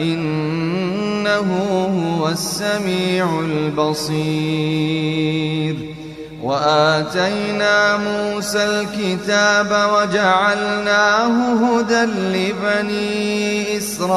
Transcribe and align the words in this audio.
إنه 0.00 1.48
هو 2.18 2.28
السميع 2.28 3.40
البصير. 3.40 4.74
وآتينا 6.42 7.96
موسى 7.96 8.64
الكتاب 8.64 9.90
وجعلناه 9.92 11.54
هدى 11.54 12.04
لبني 12.04 13.76
إسرائيل. 13.76 14.14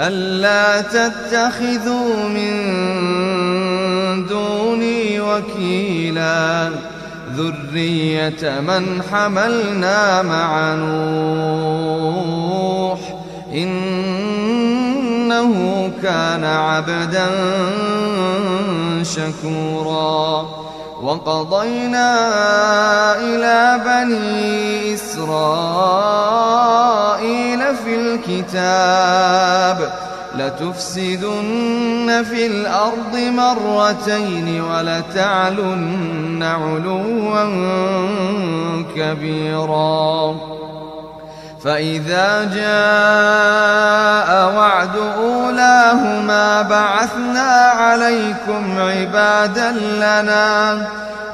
ألا 0.00 0.80
تتخذوا 0.80 2.28
من 2.28 2.52
دوني 4.26 5.20
وكيلاً 5.20 6.70
ذرية 7.36 8.60
من 8.60 9.02
حملنا 9.12 10.22
مع 10.22 10.74
نوح 10.74 12.18
إنه 13.52 14.72
كان 16.02 16.44
عبدا 16.44 17.26
شكورا 19.02 20.48
وقضينا 21.02 22.16
إلى 23.16 23.80
بني 23.84 24.94
إسرائيل 24.94 26.16
في 27.76 27.94
الكتاب 27.94 29.78
لتفسدن 30.38 32.24
في 32.30 32.46
الأرض 32.46 33.16
مرتين 33.16 34.60
ولتعلن 34.60 36.42
علوا 36.42 37.44
كبيرا. 38.96 40.36
فإذا 41.64 42.44
جاء 42.54 44.28
وعد 44.56 44.96
أولاهما 45.18 46.62
بعثنا 46.62 47.50
عليكم 47.76 48.78
عبادا 48.78 49.70
لنا 49.72 50.86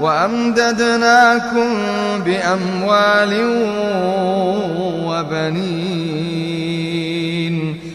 وأمددناكم 0.00 1.68
بأموال 2.24 3.32
وبنين 5.06 6.62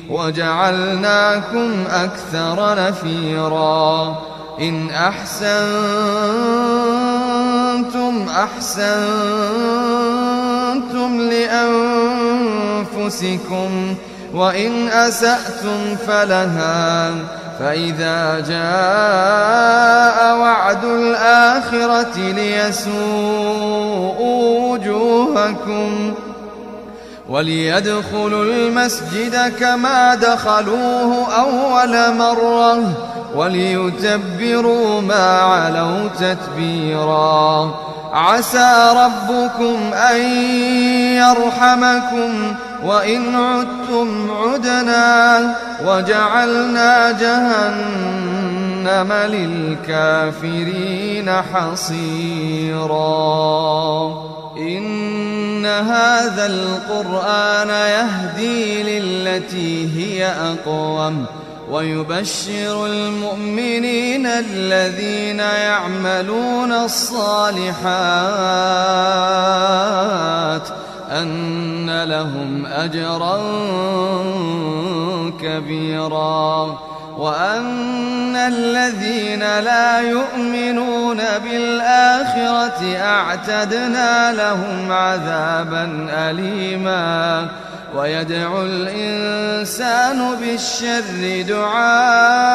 وجعلناكم 0.09 1.72
أكثر 1.89 2.88
نفيرا 2.88 4.17
إن 4.61 4.89
أحسنتم 4.89 5.57
أحسنتم 8.29 9.57
لأنفسكم 12.97 13.95
وإن 14.33 14.88
أسأتم 14.88 15.95
فلها 16.07 17.11
فإذا 17.59 18.40
جاء 18.40 20.38
وعد 20.38 20.84
الآخرة 20.84 22.18
ليسوءوا 22.18 23.88
وجوهكم 24.72 26.13
وليدخلوا 27.29 28.44
المسجد 28.44 29.53
كما 29.59 30.16
دخلوه 30.16 31.28
أول 31.34 32.16
مرة 32.17 32.94
وليتبروا 33.35 35.01
ما 35.01 35.40
علوا 35.40 36.07
تتبيرا 36.19 37.75
عسى 38.13 38.94
ربكم 38.95 39.94
أن 39.94 40.22
يرحمكم 41.16 42.56
وإن 42.84 43.35
عدتم 43.35 44.31
عدنا 44.31 45.56
وجعلنا 45.85 47.12
جهنم 47.12 49.13
للكافرين 49.13 51.31
حصيرا. 51.53 52.97
إن 54.57 55.66
هذا 55.66 56.46
القرآن 56.46 57.69
يهدي 57.69 58.84
للتي 58.84 59.90
هي 59.97 60.25
أقوم. 60.25 61.25
ويبشر 61.72 62.85
المؤمنين 62.85 64.25
الذين 64.25 65.39
يعملون 65.39 66.72
الصالحات 66.72 67.78
أن 71.11 72.03
لهم 72.03 72.66
أجرا 72.66 73.38
كبيرا 75.41 76.78
وأن 77.17 78.35
الذين 78.35 79.39
لا 79.39 79.99
يؤمنون 80.01 81.17
بالآخرة 81.44 82.97
أعتدنا 82.97 84.31
لهم 84.34 84.91
عذابا 84.91 86.07
أليما 86.09 87.47
ويدعو 87.95 88.61
الإنسان 88.61 90.35
بالشر 90.35 91.41
دعاءه 91.47 92.47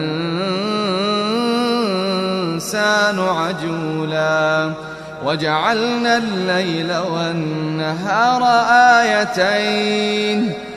عجولا. 3.19 4.71
وجعلنا 5.25 6.17
الليل 6.17 6.97
والنهار 6.97 8.43
آيتين. 8.99 10.53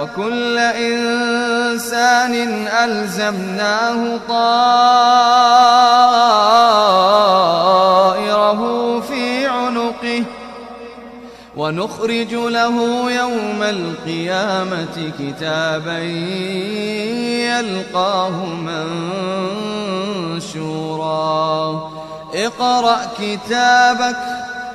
وكل 0.00 0.58
إنسان 0.58 2.34
ألزمناه 2.68 4.18
طائره 4.28 4.60
في 9.00 9.46
عنقه 9.46 10.24
ونخرج 11.56 12.34
له 12.34 12.76
يوم 13.12 13.62
القيامة 13.62 15.12
كتابا 15.18 15.98
يلقاه 17.58 18.36
منشورا. 20.36 21.90
اقرأ 22.34 23.00
كتابك 23.18 24.33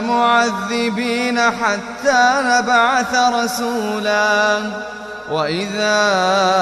معذبين 0.00 1.40
حتى 1.40 2.42
نبعث 2.44 3.14
رسولا. 3.14 4.60
وإذا 5.30 6.00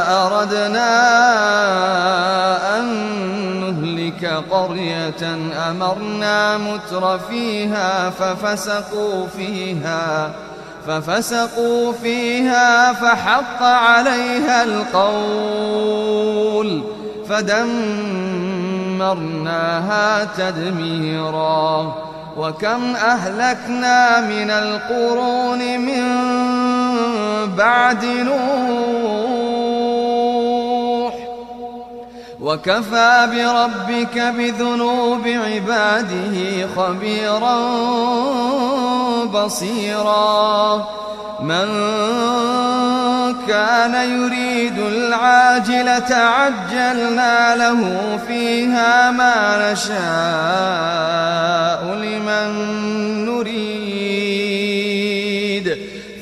أردنا 0.08 0.93
أن 2.78 2.84
نهلك 3.60 4.22
قرية 4.50 5.22
أمرنا 5.70 6.58
متر 6.58 7.19
فيها 7.19 8.10
ففسقوا 8.10 9.26
فيها 9.37 10.31
ففسقوا 10.87 11.93
فيها 11.93 12.93
فحق 12.93 13.62
عليها 13.62 14.64
القول 14.64 16.02
فدمرناها 17.28 17.84
تدميرا. 20.25 22.12
وكم 22.37 22.94
أهلكنا 22.96 24.20
من 24.20 24.50
القرون 24.50 25.79
من 25.81 26.02
بعد 27.56 28.05
نوح. 28.05 28.43
وكفى 32.40 33.29
بربك 33.32 34.19
بذنوب 34.19 35.26
عباده 35.26 36.67
خبيرا 36.76 37.58
بصيرا. 39.25 40.87
من 41.43 41.69
كان 43.49 43.94
يريد 43.94 44.78
العاجلة 44.78 46.17
عجلنا 46.17 47.56
له 47.56 47.81
فيها 48.28 49.11
ما 49.11 49.73
نشاء 49.73 51.23
لمن 52.32 53.26
نريد 53.26 54.32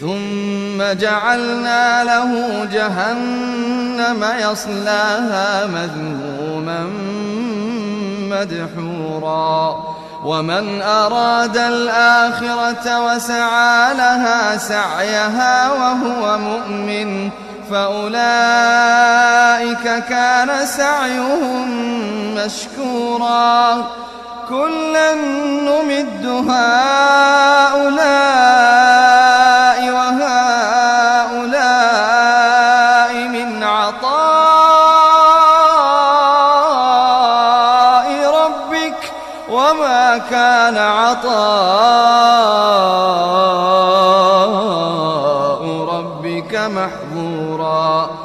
ثم 0.01 0.83
جعلنا 1.01 2.05
له 2.05 2.65
جهنم 2.73 4.25
يصلاها 4.39 5.67
مذموما 5.67 6.87
مدحورا 8.31 9.91
ومن 10.25 10.83
أراد 10.83 11.57
الآخرة 11.57 13.01
وسعى 13.07 13.95
لها 13.95 14.57
سعيها 14.57 15.73
وهو 15.73 16.39
مؤمن 16.39 17.31
فأولئك 17.71 19.05
كان 20.09 20.67
سعيهم 20.67 21.91
مشكورا 22.35 23.87
كلا 24.51 25.15
نمد 25.15 26.27
هؤلاء 26.51 27.81
وهؤلاء 29.93 31.53
من 33.15 33.63
عطاء 33.63 34.11
ربك 38.43 39.13
وما 39.51 40.19
كان 40.19 40.79
عطاء 40.79 41.31
ربك 45.95 46.55
محظورا. 46.55 48.20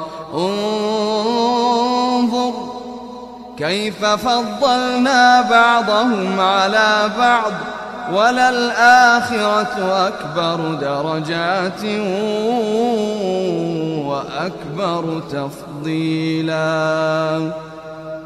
كيف 3.58 4.04
فضلنا 4.04 5.40
بعضهم 5.50 6.40
على 6.40 7.10
بعض 7.18 7.52
وللآخرة 8.12 10.06
أكبر 10.08 10.74
درجات 10.74 11.84
وأكبر 14.06 15.22
تفضيلاً 15.30 16.56